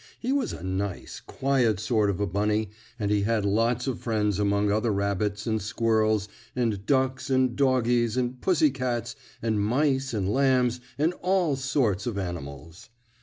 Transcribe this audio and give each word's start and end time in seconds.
He 0.19 0.31
was 0.31 0.51
a 0.51 0.63
nice, 0.63 1.19
quiet 1.19 1.79
sort 1.79 2.09
of 2.09 2.19
a 2.19 2.25
bunny, 2.25 2.71
and 2.97 3.11
he 3.11 3.21
had 3.21 3.45
lots 3.45 3.85
of 3.85 3.99
friends 3.99 4.39
among 4.39 4.71
other 4.71 4.91
rabbits, 4.91 5.45
and 5.45 5.61
squirrels, 5.61 6.27
and 6.55 6.87
ducks, 6.87 7.29
and 7.29 7.55
doggies, 7.55 8.17
and 8.17 8.41
pussy 8.41 8.71
cats, 8.71 9.15
and 9.43 9.61
mice 9.63 10.11
and 10.11 10.27
lambs, 10.27 10.79
and 10.97 11.13
all 11.21 11.55
sorts 11.55 12.07
of 12.07 12.17
animals. 12.17 12.89